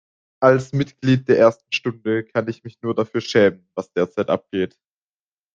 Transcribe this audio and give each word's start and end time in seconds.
Als 0.41 0.73
Mitglied 0.73 1.27
der 1.29 1.37
ersten 1.37 1.71
Stunde 1.71 2.23
kann 2.25 2.47
ich 2.47 2.63
mich 2.63 2.81
nur 2.81 2.95
dafür 2.95 3.21
schämen, 3.21 3.69
was 3.75 3.93
derzeit 3.93 4.31
abgeht. 4.31 4.79